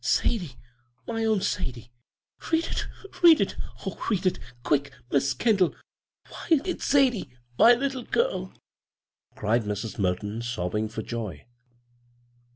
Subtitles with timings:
[0.03, 0.55] Sadie?
[1.07, 1.91] My own Sadie?
[2.51, 2.87] Read it—
[3.23, 3.55] read it—
[3.85, 5.75] oh, read it quick, Mis' Kendall
[6.25, 8.51] I Why, it's Sadie, my little girl
[9.31, 9.99] I" cried Mrs.
[9.99, 11.45] Merton, sobbing for joy.